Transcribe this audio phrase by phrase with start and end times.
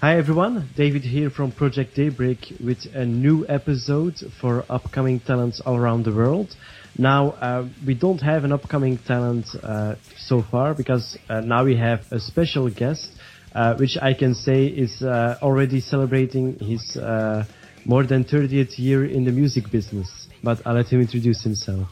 [0.00, 5.76] Hi everyone, David here from Project Daybreak with a new episode for upcoming talents all
[5.76, 6.54] around the world.
[6.96, 11.74] Now, uh, we don't have an upcoming talent uh, so far because uh, now we
[11.78, 13.10] have a special guest,
[13.56, 17.44] uh, which I can say is uh, already celebrating his uh,
[17.84, 20.28] more than 30th year in the music business.
[20.44, 21.88] But I'll let him introduce himself.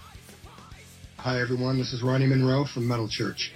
[1.17, 3.53] Hi everyone, this is Ronny Munroe from Metal Church.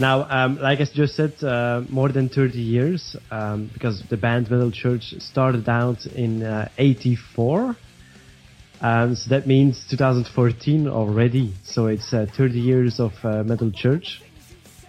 [0.00, 4.50] Now, um, like I just said, uh, more than 30 years, um, because the band
[4.50, 7.76] Metal Church started out in uh, 84.
[8.80, 11.52] Um, so that means 2014 already.
[11.64, 14.22] So it's uh, 30 years of uh, Metal Church.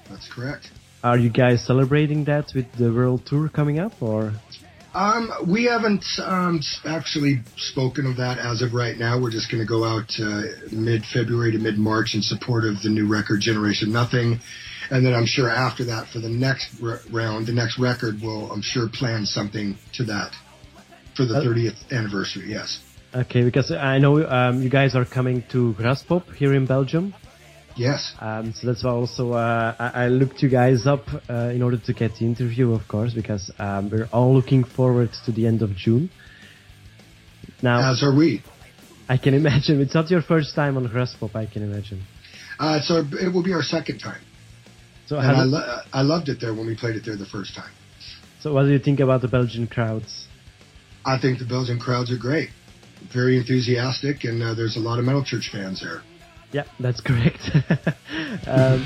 [0.09, 0.71] That's correct.
[1.03, 4.31] Are you guys celebrating that with the world tour coming up, or?
[4.93, 9.19] Um, we haven't um, actually spoken of that as of right now.
[9.21, 13.07] We're just going to go out uh, mid-February to mid-March in support of the new
[13.07, 14.39] record Generation Nothing,
[14.89, 18.51] and then I'm sure after that for the next r- round, the next record, we'll
[18.51, 20.33] I'm sure plan something to that
[21.15, 22.49] for the Uh, 30th anniversary.
[22.49, 22.79] Yes.
[23.15, 27.13] Okay, because I know um, you guys are coming to Graspop here in Belgium.
[27.75, 28.13] Yes.
[28.19, 31.77] Um, so that's why also uh, I, I looked you guys up uh, in order
[31.77, 35.61] to get the interview, of course, because um, we're all looking forward to the end
[35.61, 36.09] of June.
[37.61, 38.43] Now, As are we.
[39.07, 41.35] I can imagine it's not your first time on Graspop.
[41.35, 42.03] I can imagine.
[42.59, 44.21] Uh, so it will be our second time,
[45.07, 47.55] So, and I, lo- I loved it there when we played it there the first
[47.55, 47.71] time.
[48.41, 50.27] so what do you think about the Belgian crowds?
[51.03, 52.49] I think the Belgian crowds are great,
[53.11, 56.03] very enthusiastic, and uh, there's a lot of Metal Church fans there.
[56.53, 57.49] Yeah, that's correct.
[58.45, 58.85] um,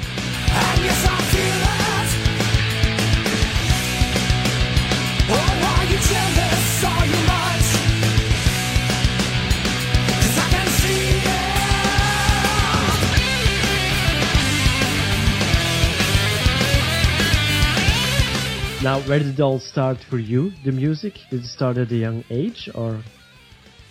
[18.83, 20.51] now, where did it all start for you?
[20.63, 21.15] The music?
[21.31, 23.01] Did it start at a young age, or?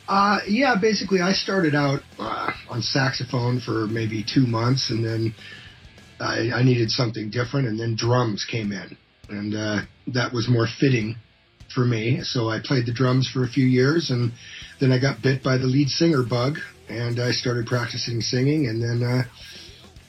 [0.06, 5.34] Uh, yeah, basically, I started out uh, on saxophone for maybe two months, and then
[6.20, 8.96] I, I needed something different, and then drums came in,
[9.28, 11.16] and uh, that was more fitting
[11.74, 12.20] for me.
[12.22, 14.32] So I played the drums for a few years, and
[14.78, 18.82] then I got bit by the lead singer bug, and I started practicing singing, and
[18.82, 19.22] then uh,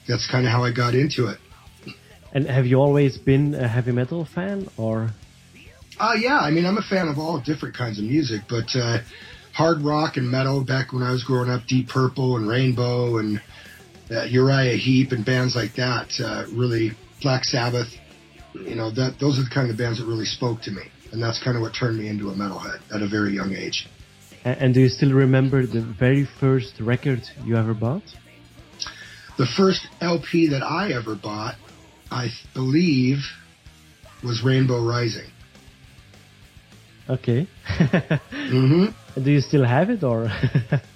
[0.07, 1.39] that's kind of how I got into it.
[2.33, 5.11] And have you always been a heavy metal fan, or?
[5.97, 8.99] Uh, yeah, I mean, I'm a fan of all different kinds of music, but uh,
[9.55, 13.41] hard rock and metal back when I was growing up, Deep Purple and Rainbow and
[14.11, 17.87] uh, Uriah Heep and bands like that, uh, really, Black Sabbath,
[18.53, 20.83] you know, that those are the kind of bands that really spoke to me.
[21.13, 23.87] And that's kind of what turned me into a metalhead at a very young age.
[24.43, 28.03] And do you still remember the very first record you ever bought?
[29.37, 31.55] The first LP that I ever bought,
[32.11, 33.19] I believe,
[34.21, 35.31] was Rainbow Rising.
[37.09, 37.47] Okay.
[38.29, 38.87] hmm
[39.23, 40.29] do you still have it, or?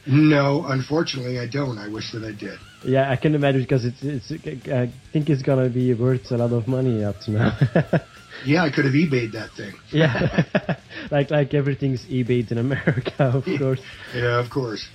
[0.05, 1.77] No, unfortunately, I don't.
[1.77, 2.57] I wish that I did.
[2.83, 4.31] yeah, I can imagine because it's, it's.
[4.67, 7.57] I think it's gonna be worth a lot of money up to now.
[8.45, 9.73] Yeah, I could have eBayed that thing.
[9.91, 10.45] yeah,
[11.11, 13.81] like like everything's eBayed in America, of course.
[14.15, 14.87] Yeah, of course.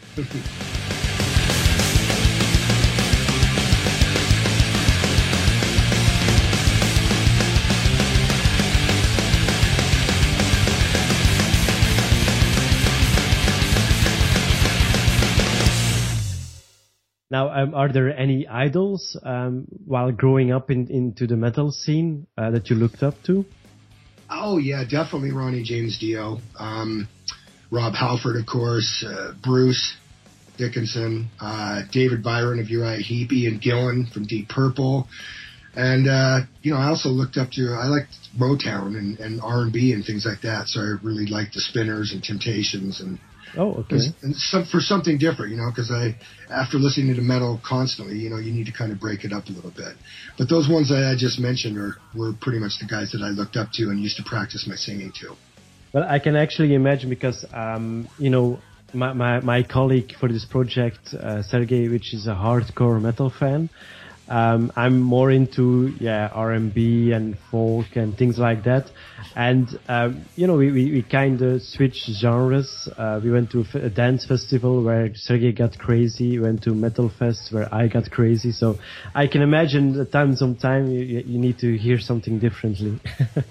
[17.34, 22.28] Now, um, are there any idols um, while growing up in, into the metal scene
[22.38, 23.44] uh, that you looked up to?
[24.30, 27.08] Oh yeah, definitely Ronnie James Dio, um,
[27.72, 29.96] Rob Halford, of course, uh, Bruce
[30.58, 35.08] Dickinson, uh, David Byron of Uriah Heep, Ian Gillan from Deep Purple,
[35.76, 39.62] and uh, you know I also looked up to I liked Motown and, and R
[39.62, 43.18] and B and things like that, so I really liked the Spinners and Temptations and
[43.56, 43.96] Oh, okay.
[44.22, 46.16] and some, for something different, you know, because I,
[46.52, 49.46] after listening to metal constantly, you know, you need to kind of break it up
[49.46, 49.94] a little bit.
[50.36, 53.28] But those ones that I just mentioned are were pretty much the guys that I
[53.28, 55.36] looked up to and used to practice my singing to.
[55.92, 58.58] Well, I can actually imagine because, um, you know,
[58.92, 63.70] my, my, my colleague for this project, uh, Sergey, which is a hardcore metal fan,
[64.28, 68.90] Um, I'm more into yeah R&B and folk and things like that.
[69.36, 72.88] And um, you know, we we, we kind of switched genres.
[72.96, 76.38] Uh, we went to a dance festival where Sergey got crazy.
[76.38, 78.52] We went to metal fest where I got crazy.
[78.52, 78.78] So
[79.14, 83.00] I can imagine that time some time you, you you need to hear something differently.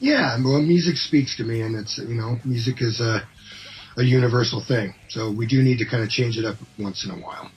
[0.00, 3.26] Yeah, well, music speaks to me, and it's you know, music is a
[3.96, 4.92] a universal thing.
[5.08, 7.50] So we do need to kind of change it up once in a while.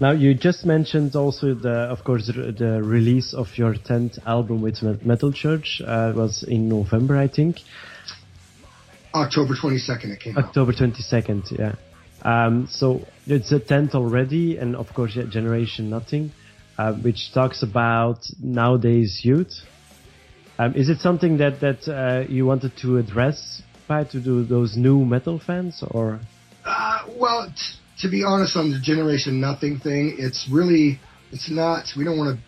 [0.00, 4.82] Now you just mentioned also the, of course, the, release of your tenth album with
[5.04, 7.58] Metal Church uh, was in November, I think,
[9.14, 10.44] October 22nd, it came out.
[10.44, 11.42] October twenty second.
[11.50, 11.74] Yeah.
[12.22, 16.32] Um, so it's a tenth already, and of course, yeah, Generation Nothing,
[16.78, 19.52] uh, which talks about nowadays youth.
[20.58, 24.76] Um, is it something that that uh, you wanted to address by to do those
[24.76, 26.20] new metal fans, or
[26.64, 27.52] Uh, well,
[28.00, 30.98] to be honest, on the Generation Nothing thing, it's really,
[31.32, 31.84] it's not.
[31.96, 32.44] We don't want to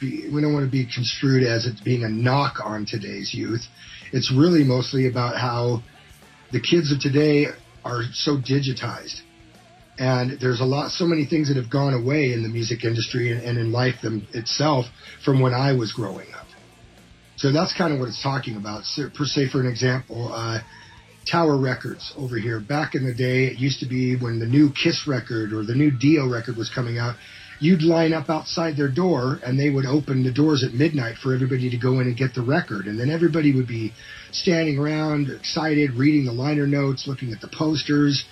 [0.00, 3.62] be, we don't want to be construed as it being a knock on today's youth.
[4.12, 5.82] It's really mostly about how
[6.50, 7.46] the kids of today
[7.84, 9.20] are so digitized,
[9.98, 13.32] and there's a lot, so many things that have gone away in the music industry
[13.32, 14.86] and, and in life them itself
[15.24, 16.46] from when I was growing up.
[17.36, 18.84] So that's kind of what it's talking about.
[18.84, 20.58] So, per se, for an example, uh,
[21.30, 22.60] Tower Records over here.
[22.60, 25.74] Back in the day, it used to be when the new Kiss record or the
[25.74, 27.16] new Dio record was coming out,
[27.58, 31.34] you'd line up outside their door and they would open the doors at midnight for
[31.34, 32.86] everybody to go in and get the record.
[32.86, 33.92] And then everybody would be
[34.30, 38.24] standing around, excited, reading the liner notes, looking at the posters,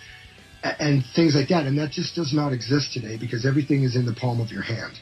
[0.63, 1.67] and things like that.
[1.67, 4.63] And that just does not exist today because everything is in the palm of your
[4.63, 4.93] hand.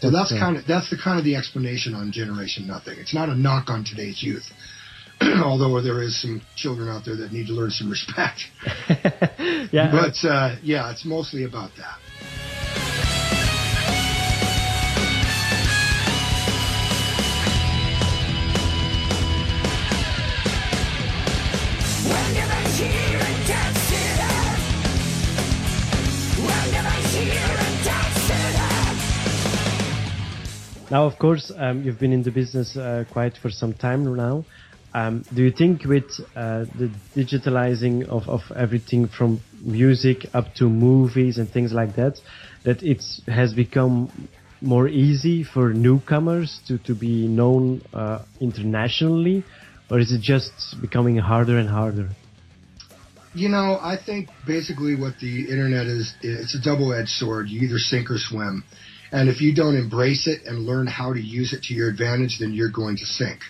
[0.00, 2.98] So that's That's, kind of that's the kind of the explanation on Generation Nothing.
[2.98, 4.44] It's not a knock on today's youth,
[5.44, 8.44] although there is some children out there that need to learn some respect.
[9.72, 9.90] yeah?
[9.90, 11.98] But uh, yeah, it's mostly about that.
[22.04, 24.58] We'll never hear and dance it out.
[26.38, 28.76] We'll never hear and dance it out.
[30.90, 34.44] Now, of course, um, you've been in the business uh, quite for some time now.
[34.96, 40.70] Um, do you think with uh, the digitalizing of, of everything from music up to
[40.70, 42.18] movies and things like that,
[42.64, 44.10] that it has become
[44.62, 49.44] more easy for newcomers to, to be known uh, internationally?
[49.90, 52.08] Or is it just becoming harder and harder?
[53.34, 57.50] You know, I think basically what the internet is, it's a double-edged sword.
[57.50, 58.64] You either sink or swim.
[59.12, 62.38] And if you don't embrace it and learn how to use it to your advantage,
[62.40, 63.40] then you're going to sink.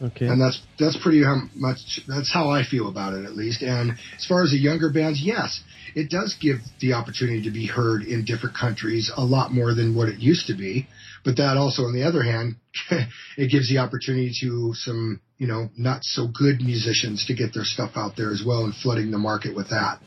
[0.00, 0.26] Okay.
[0.26, 1.22] And that's that's pretty
[1.54, 3.62] much that's how I feel about it at least.
[3.62, 5.62] And as far as the younger bands, yes,
[5.94, 9.94] it does give the opportunity to be heard in different countries a lot more than
[9.94, 10.88] what it used to be.
[11.24, 12.56] But that also, on the other hand,
[13.36, 17.64] it gives the opportunity to some you know not so good musicians to get their
[17.64, 20.00] stuff out there as well and flooding the market with that.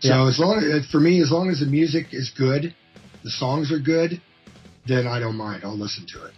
[0.00, 0.28] So Yeah.
[0.28, 2.74] as long as for me, as long as the music is good,
[3.22, 4.20] the songs are good,
[4.86, 5.62] then I don't mind.
[5.64, 6.34] I'll listen to it.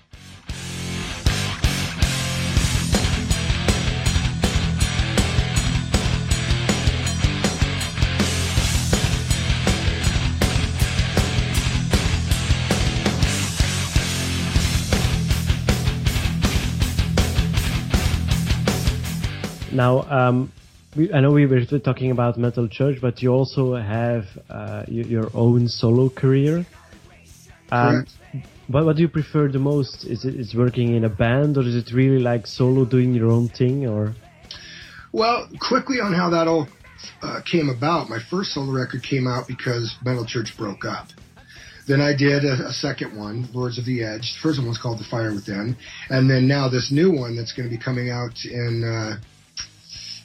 [19.77, 20.53] Now, um,
[20.97, 25.31] we, I know we were talking about Metal Church, but you also have uh, your
[25.35, 26.65] own solo career.
[27.71, 28.07] Um,
[28.69, 30.07] what, what do you prefer the most?
[30.07, 33.31] Is it is working in a band, or is it really like solo doing your
[33.31, 33.87] own thing?
[33.87, 34.15] Or
[35.13, 36.69] Well, quickly on how that all
[37.21, 38.09] uh, came about.
[38.09, 41.09] My first solo record came out because Metal Church broke up.
[41.87, 44.37] Then I did a, a second one, Lords of the Edge.
[44.37, 45.77] The first one was called The Fire Within,
[46.09, 49.21] and then now this new one that's going to be coming out in uh,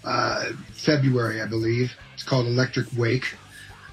[0.03, 0.51] uh,
[0.85, 1.91] February, I believe.
[2.13, 3.25] It's called Electric Wake.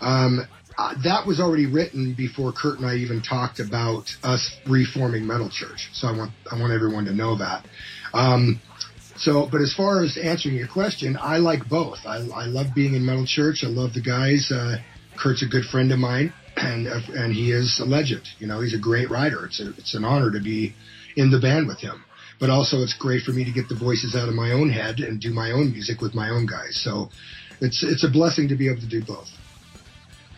[0.01, 0.47] Um,
[0.77, 5.51] uh, that was already written before Kurt and I even talked about us reforming Metal
[5.51, 5.89] Church.
[5.93, 7.67] So I want I want everyone to know that.
[8.15, 8.61] Um,
[9.17, 11.99] so, but as far as answering your question, I like both.
[12.07, 13.65] I, I love being in Metal Church.
[13.65, 14.53] I love the guys.
[14.53, 14.77] Uh,
[15.21, 18.23] Kurt's a good friend of mine, and and he is a legend.
[18.39, 19.47] You know, he's a great writer.
[19.47, 20.75] It's a, it's an honor to be
[21.17, 22.05] in the band with him.
[22.41, 25.01] But also, it's great for me to get the voices out of my own head
[25.01, 26.81] and do my own music with my own guys.
[26.81, 27.11] So,
[27.61, 29.29] it's it's a blessing to be able to do both.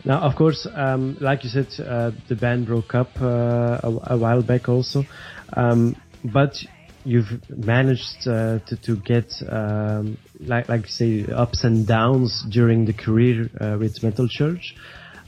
[0.03, 4.17] now, of course, um, like you said, uh, the band broke up uh, a, a
[4.17, 5.05] while back, also.
[5.53, 6.55] Um, but
[7.03, 12.93] you've managed uh, to to get um, like like say ups and downs during the
[12.93, 14.75] career uh, with Metal Church.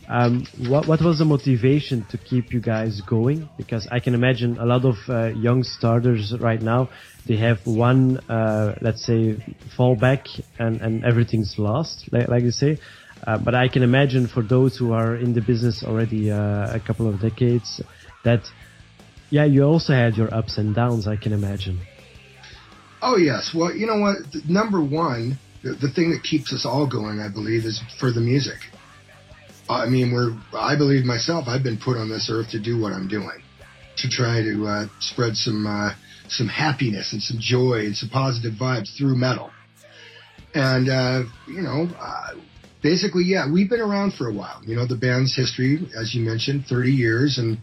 [0.07, 3.49] Um, what what was the motivation to keep you guys going?
[3.57, 6.89] Because I can imagine a lot of uh, young starters right now
[7.25, 9.37] they have one uh, let's say
[9.77, 10.27] fallback
[10.59, 12.79] and and everything's lost, like, like you say.
[13.25, 16.81] Uh, but I can imagine for those who are in the business already uh, a
[16.85, 17.81] couple of decades
[18.25, 18.41] that
[19.29, 21.07] yeah you also had your ups and downs.
[21.07, 21.79] I can imagine.
[23.01, 23.53] Oh yes.
[23.55, 24.17] Well, you know what?
[24.47, 28.21] Number one, the, the thing that keeps us all going, I believe, is for the
[28.21, 28.59] music.
[29.69, 32.91] I mean, we're, I believe myself, I've been put on this earth to do what
[32.91, 33.41] I'm doing,
[33.97, 35.91] to try to uh, spread some, uh,
[36.27, 39.51] some happiness and some joy and some positive vibes through metal.
[40.53, 42.35] And, uh, you know, uh,
[42.81, 44.61] basically, yeah, we've been around for a while.
[44.65, 47.57] You know, the band's history, as you mentioned, 30 years and,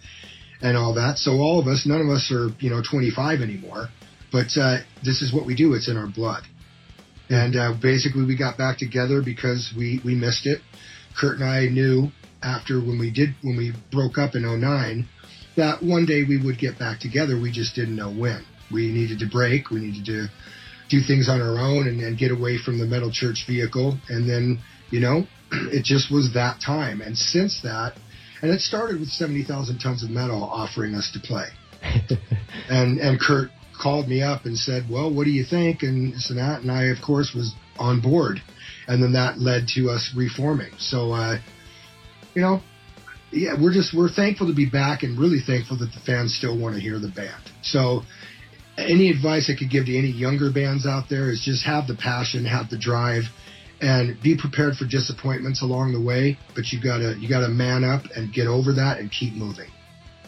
[0.62, 1.18] and all that.
[1.18, 3.88] So all of us, none of us are, you know, 25 anymore,
[4.32, 5.74] but, uh, this is what we do.
[5.74, 6.44] It's in our blood.
[7.28, 10.62] And, uh, basically we got back together because we, we missed it
[11.18, 12.10] Kurt and I knew
[12.42, 15.06] after when we did when we broke up in 09
[15.56, 17.38] that one day we would get back together.
[17.38, 18.44] We just didn't know when.
[18.72, 19.70] We needed to break.
[19.70, 20.26] We needed to
[20.88, 23.98] do things on our own and, and get away from the metal church vehicle.
[24.08, 27.00] And then, you know, it just was that time.
[27.00, 27.94] And since that,
[28.42, 31.48] and it started with 70,000 tons of metal offering us to play.
[32.70, 33.50] and, and Kurt
[33.80, 35.82] called me up and said, well, what do you think?
[35.82, 36.62] And this and that.
[36.62, 38.40] And I, of course, was on board
[38.90, 40.72] and then that led to us reforming.
[40.78, 41.38] So, uh,
[42.34, 42.60] you know,
[43.30, 46.58] yeah, we're just we're thankful to be back and really thankful that the fans still
[46.58, 47.42] want to hear the band.
[47.62, 48.02] So,
[48.76, 51.94] any advice I could give to any younger bands out there is just have the
[51.94, 53.24] passion, have the drive,
[53.80, 56.36] and be prepared for disappointments along the way.
[56.56, 59.70] But you gotta you gotta man up and get over that and keep moving.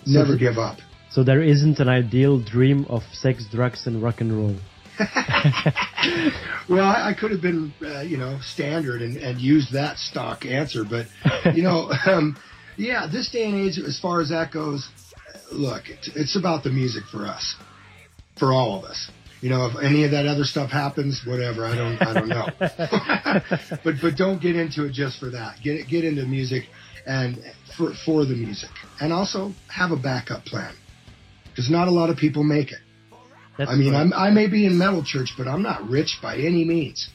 [0.06, 0.78] Never so give up.
[1.11, 4.56] So there isn't an ideal dream of sex, drugs, and rock and roll.
[6.68, 10.44] well, I, I, could have been, uh, you know, standard and, and used that stock
[10.44, 11.06] answer, but
[11.54, 12.37] you know, um,
[12.76, 14.88] yeah, this day and age, as far as that goes,
[15.50, 17.56] look, it's, it's about the music for us,
[18.37, 19.11] for all of us.
[19.40, 22.49] You know, if any of that other stuff happens, whatever, I don't, I don't know.
[23.84, 25.56] but but don't get into it just for that.
[25.61, 26.68] Get get into music
[27.06, 27.42] and
[27.76, 28.70] for for the music,
[29.00, 30.72] and also have a backup plan
[31.50, 32.78] because not a lot of people make it.
[33.59, 36.64] That's I mean, i may be in metal church, but I'm not rich by any
[36.64, 37.11] means.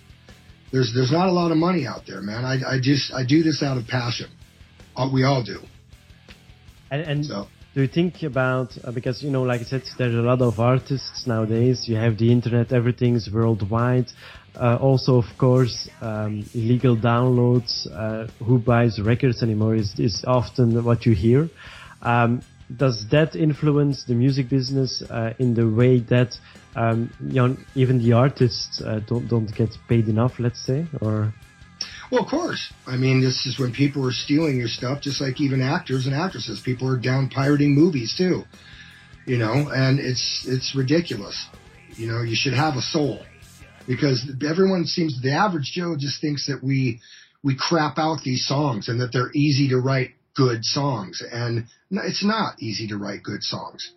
[0.72, 2.46] There's there's not a lot of money out there, man.
[2.46, 4.30] I, I just I do this out of passion.
[4.96, 5.60] Uh, we all do.
[6.92, 7.48] And, and so.
[7.74, 10.60] do you think about uh, because you know, like I said, there's a lot of
[10.60, 11.88] artists nowadays.
[11.88, 14.08] You have the internet, everything's worldwide.
[14.56, 17.88] Uh, also, of course, um, illegal downloads.
[17.92, 21.50] Uh, who buys records anymore is is often what you hear.
[22.02, 22.42] Um,
[22.76, 26.38] does that influence the music business uh, in the way that
[26.78, 31.34] um, you know, even the artists uh, don't don't get paid enough, let's say, or?
[32.12, 32.72] Well, of course.
[32.86, 36.16] I mean, this is when people are stealing your stuff, just like even actors and
[36.16, 36.62] actresses.
[36.62, 38.44] People are down pirating movies too,
[39.26, 41.48] you know, and it's it's ridiculous.
[41.96, 43.26] You know, you should have a soul
[43.88, 47.02] because everyone seems the average Joe just thinks that we
[47.42, 51.22] we crap out these songs and that they're easy to write good songs.
[51.30, 53.92] And it's not easy to write good songs.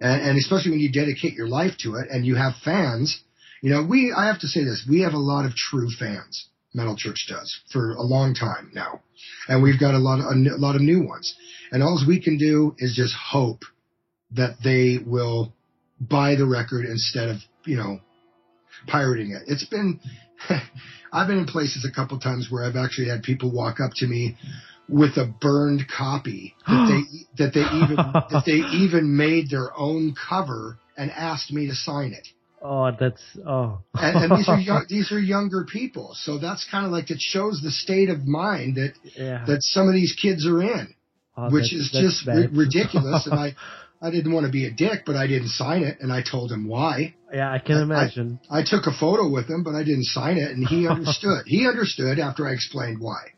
[0.00, 3.22] And, and especially when you dedicate your life to it and you have fans,
[3.60, 6.48] you know, we, I have to say this, we have a lot of true fans.
[6.74, 9.02] Metal Church does for a long time now.
[9.46, 11.34] And we've got a lot of, a, lot of new ones.
[11.70, 13.62] And all we can do is just hope
[14.32, 15.52] that they will
[16.00, 18.00] buy the record instead of, you know,
[18.86, 19.42] pirating it.
[19.46, 20.00] It's been,
[21.12, 24.06] I've been in places a couple times where I've actually had people walk up to
[24.06, 24.36] me
[24.88, 30.14] with a burned copy that they that they even that they even made their own
[30.28, 32.26] cover and asked me to sign it.
[32.64, 33.80] Oh, that's oh.
[33.94, 37.20] and, and, these are young, these are younger people, so that's kind of like it
[37.20, 39.44] shows the state of mind that yeah.
[39.46, 40.94] that some of these kids are in,
[41.36, 43.26] oh, which is just r- ridiculous.
[43.26, 43.56] and I
[44.02, 46.50] I didn't want to be a dick, but I didn't sign it, and I told
[46.50, 47.14] him why.
[47.32, 48.40] Yeah, I can imagine.
[48.50, 51.44] I, I took a photo with him, but I didn't sign it, and he understood.
[51.46, 53.32] he understood after I explained why.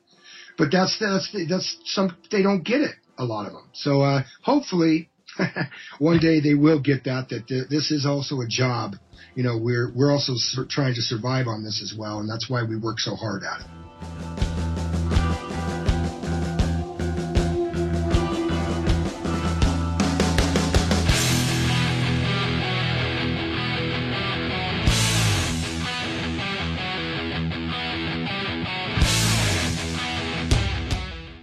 [0.56, 3.68] But that's that's that's some they don't get it a lot of them.
[3.73, 5.11] So uh, hopefully
[5.99, 8.94] one day they will get that that th- this is also a job.
[9.34, 12.49] You know, we're we're also sur- trying to survive on this as well, and that's
[12.49, 14.43] why we work so hard at it.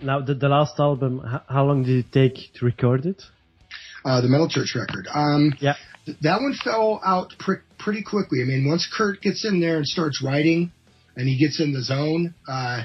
[0.02, 3.22] Now, the, the last album, how long did it take to record it?
[4.04, 5.08] Uh, the Metal Church record.
[5.14, 5.76] Um, yeah.
[6.06, 8.42] Th- that one fell out pr- pretty quickly.
[8.42, 10.72] I mean, once Kurt gets in there and starts writing,
[11.16, 12.84] and he gets in the zone, uh,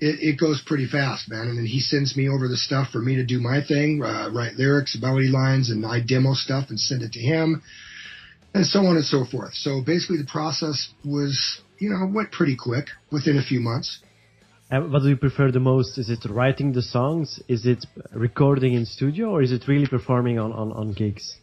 [0.00, 1.48] it, it goes pretty fast, man.
[1.48, 4.30] And then he sends me over the stuff for me to do my thing, uh,
[4.32, 7.62] write lyrics, melody lines, and I demo stuff and send it to him,
[8.54, 9.54] and so on and so forth.
[9.54, 13.98] So basically, the process was, you know, went pretty quick within a few months.
[14.70, 15.96] And what do you prefer the most?
[15.96, 17.40] Is it writing the songs?
[17.48, 21.36] Is it recording in studio, or is it really performing on on, on gigs?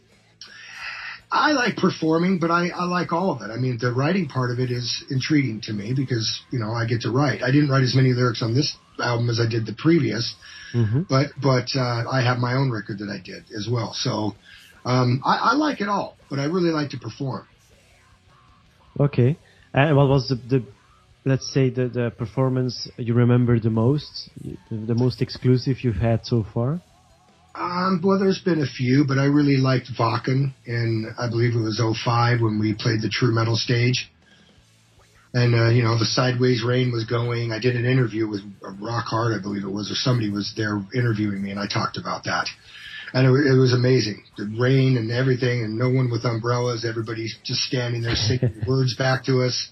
[1.32, 3.50] I like performing, but I, I like all of it.
[3.52, 6.86] I mean, the writing part of it is intriguing to me because, you know, I
[6.86, 7.42] get to write.
[7.42, 10.34] I didn't write as many lyrics on this album as I did the previous,
[10.74, 11.02] Mm-hmm.
[11.08, 13.92] but, but, uh, I have my own record that I did as well.
[13.94, 14.34] So,
[14.84, 17.46] um, I, I like it all, but I really like to perform.
[18.98, 19.38] Okay.
[19.72, 20.64] And what was the, the
[21.24, 26.24] let's say the, the performance you remember the most, the, the most exclusive you've had
[26.24, 26.80] so far?
[27.54, 31.60] Um, well, there's been a few, but I really liked Wacken and I believe it
[31.60, 34.10] was 05 when we played the True Metal stage.
[35.32, 37.52] And, uh, you know, the Sideways Rain was going.
[37.52, 38.40] I did an interview with
[38.80, 41.96] Rock Hard, I believe it was, or somebody was there interviewing me and I talked
[41.96, 42.46] about that.
[43.12, 44.24] And it, it was amazing.
[44.36, 46.84] The rain and everything and no one with umbrellas.
[46.84, 49.70] Everybody's just standing there singing words back to us.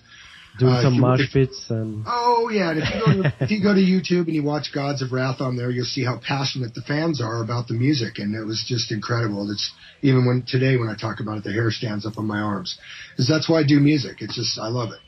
[0.58, 3.62] Doing Uh, some mosh pits and Oh yeah, and if you go to if you
[3.62, 6.74] go to YouTube and you watch Gods of Wrath on there, you'll see how passionate
[6.74, 9.50] the fans are about the music, and it was just incredible.
[9.50, 12.40] It's even when today when I talk about it, the hair stands up on my
[12.40, 12.76] arms,
[13.12, 14.20] because that's why I do music.
[14.20, 15.00] It's just I love it.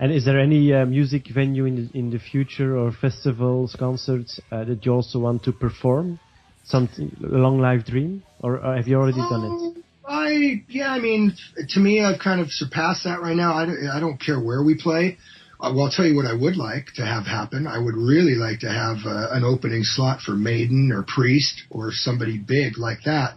[0.00, 4.40] and is there any uh, music venue in the, in the future or festivals, concerts
[4.50, 6.18] uh, that you also want to perform?
[6.64, 9.79] Something a long life dream, or uh, have you already done it?
[10.10, 11.36] I yeah, I mean,
[11.68, 13.54] to me, I've kind of surpassed that right now.
[13.54, 15.18] I don't, I don't care where we play.
[15.60, 17.68] Uh, well, I'll tell you what I would like to have happen.
[17.68, 21.92] I would really like to have uh, an opening slot for Maiden or Priest or
[21.92, 23.36] somebody big like that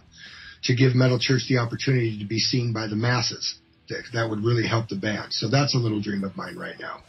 [0.64, 3.56] to give Metal Church the opportunity to be seen by the masses.
[3.88, 5.32] That, that would really help the band.
[5.32, 7.02] So that's a little dream of mine right now.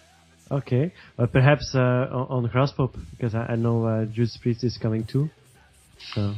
[0.52, 4.78] Okay, well, perhaps uh, on, on Graspop because I, I know uh, Judas Priest is
[4.78, 5.30] coming too.
[6.14, 6.36] So.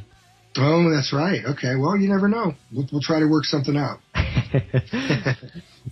[0.60, 1.42] Oh, that's right.
[1.46, 1.76] Okay.
[1.76, 2.54] Well, you never know.
[2.74, 4.00] We'll, we'll try to work something out.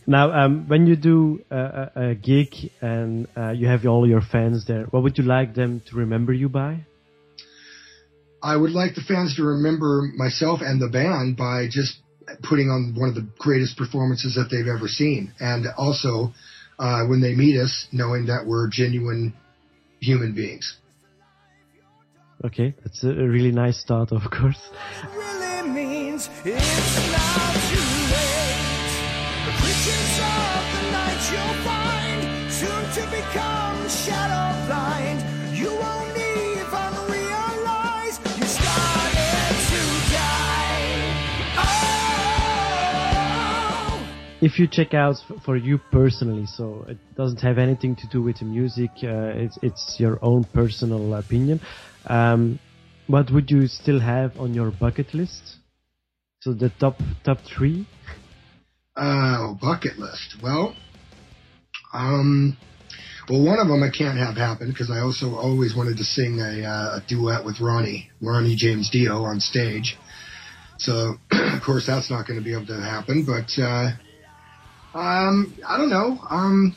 [0.07, 4.21] now, um, when you do a, a, a gig and uh, you have all your
[4.21, 6.85] fans there, what would you like them to remember you by?
[8.41, 11.97] I would like the fans to remember myself and the band by just
[12.43, 15.33] putting on one of the greatest performances that they've ever seen.
[15.39, 16.33] And also,
[16.79, 19.33] uh, when they meet us, knowing that we're genuine
[19.99, 20.77] human beings.
[22.45, 24.69] Okay, that's a really nice start, of course.
[25.17, 28.93] really means it's not too late.
[29.45, 32.21] The creatures of the night you'll find
[32.53, 35.25] soon to become shadow blind.
[35.57, 39.81] You won't even realize you started to
[40.13, 41.01] die.
[41.57, 42.77] Oh.
[44.41, 48.37] If you check out for you personally, so it doesn't have anything to do with
[48.37, 51.59] the music, uh, it's, it's your own personal opinion.
[52.07, 52.59] Um,
[53.07, 55.57] what would you still have on your bucket list?
[56.41, 57.87] So the top top three.
[58.95, 60.37] Oh, bucket list.
[60.41, 60.75] Well,
[61.93, 62.57] um,
[63.29, 66.39] well, one of them I can't have happen because I also always wanted to sing
[66.39, 69.97] a, uh, a duet with Ronnie, Ronnie James Dio on stage.
[70.77, 73.25] So, of course, that's not going to be able to happen.
[73.25, 73.91] But uh,
[74.97, 76.19] um, I don't know.
[76.29, 76.75] Um,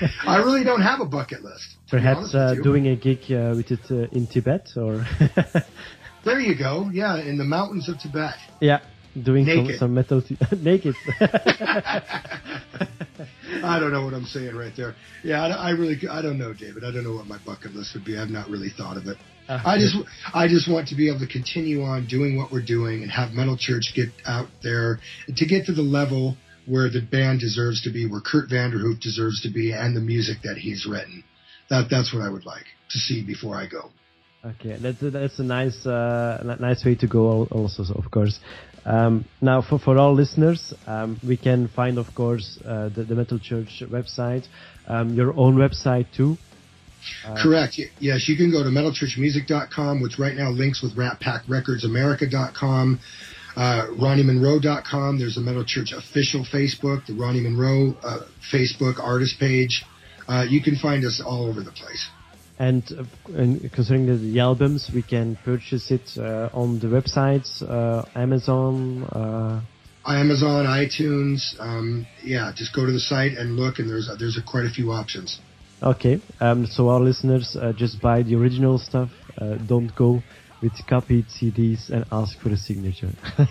[0.26, 1.76] I really don't have a bucket list.
[1.90, 5.06] Perhaps uh, doing a gig uh, with it uh, in Tibet, or
[6.24, 6.90] There you go.
[6.92, 8.34] Yeah, in the mountains of Tibet.
[8.60, 8.80] yeah,
[9.22, 9.78] doing some, Naked.
[9.78, 10.94] some metal t- naked.
[13.62, 14.94] I don't know what I'm saying right there.
[15.22, 16.84] Yeah, I, I really, I don't know, David.
[16.84, 18.18] I don't know what my bucket list would be.
[18.18, 19.16] I've not really thought of it.
[19.48, 19.96] I just,
[20.34, 23.30] I just want to be able to continue on doing what we're doing and have
[23.32, 24.98] Metal Church get out there
[25.36, 29.42] to get to the level where the band deserves to be, where Kurt Vanderhoof deserves
[29.42, 31.24] to be, and the music that he's written.
[31.70, 33.90] That, that's what I would like to see before I go.
[34.44, 37.46] Okay, that's a, that's a nice uh, nice way to go.
[37.50, 38.38] Also, of course.
[38.84, 43.16] Um, now, for for all listeners, um, we can find, of course, uh, the, the
[43.16, 44.46] Metal Church website,
[44.86, 46.38] um, your own website too.
[47.36, 47.78] Correct.
[47.98, 53.00] Yes, you can go to metalchurchmusic.com, which right now links with RatPackRecordsAmerica.com,
[53.56, 55.18] uh, RonnyMunroe.com.
[55.18, 58.20] There's a Metal Church official Facebook, the Ronny Munroe uh,
[58.52, 59.84] Facebook artist page.
[60.28, 62.08] Uh, you can find us all over the place.
[62.58, 67.62] And, uh, and concerning the, the albums, we can purchase it uh, on the websites,
[67.62, 69.04] uh, Amazon.
[69.04, 69.60] Uh,
[70.06, 74.42] Amazon, iTunes, um, yeah, just go to the site and look, and there's there's a,
[74.42, 75.40] quite a few options.
[75.82, 79.10] okay, um, so our listeners uh, just buy the original stuff.
[79.36, 80.22] Uh, don't go
[80.62, 83.12] with copied CDs and ask for a signature.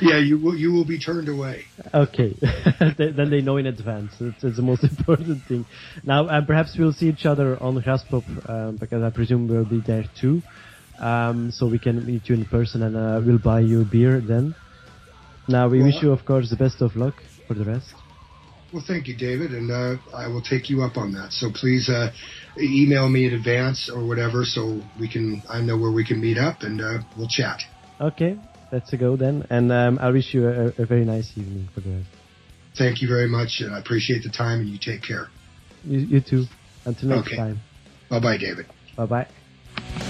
[0.00, 1.66] yeah, you will you will be turned away.
[1.92, 2.38] Okay,
[2.98, 4.14] then they know in advance.
[4.20, 5.66] It's, it's the most important thing.
[6.04, 9.80] Now, uh, perhaps we'll see each other on Graspop um, because I presume we'll be
[9.80, 10.42] there too.
[10.98, 14.20] Um, so we can meet you in person and uh, we'll buy you a beer
[14.20, 14.54] then.
[15.48, 18.03] Now, we Well, wish you, of course, the best of luck for the rest.
[18.74, 21.30] Well, thank you, David, and uh, I will take you up on that.
[21.30, 22.10] So please uh,
[22.58, 26.38] email me in advance or whatever, so we can I know where we can meet
[26.38, 27.60] up and uh, we'll chat.
[28.00, 28.36] Okay,
[28.72, 29.46] let's go then.
[29.48, 32.02] And um, I wish you a, a very nice evening for the.
[32.76, 34.58] Thank you very much, and I appreciate the time.
[34.58, 35.28] And you take care.
[35.84, 36.46] You, you too.
[36.84, 37.36] Until next Okay.
[37.36, 37.60] time.
[38.10, 38.66] Bye, bye, David.
[38.96, 40.00] Bye bye.